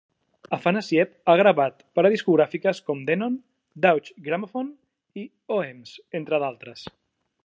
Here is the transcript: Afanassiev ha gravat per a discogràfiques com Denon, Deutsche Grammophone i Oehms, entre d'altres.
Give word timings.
Afanassiev 0.55 1.11
ha 1.25 1.35
gravat 1.41 1.83
per 1.99 2.05
a 2.07 2.11
discogràfiques 2.13 2.79
com 2.87 3.03
Denon, 3.09 3.37
Deutsche 3.87 4.25
Grammophone 4.29 5.25
i 5.25 5.29
Oehms, 5.59 5.93
entre 6.21 6.41
d'altres. 6.45 6.87